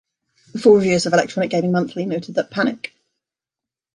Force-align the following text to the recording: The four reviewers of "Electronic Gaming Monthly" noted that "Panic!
The 0.53 0.57
four 0.57 0.77
reviewers 0.77 1.05
of 1.05 1.13
"Electronic 1.13 1.51
Gaming 1.51 1.71
Monthly" 1.73 2.07
noted 2.07 2.33
that 2.33 2.49
"Panic! 2.49 2.91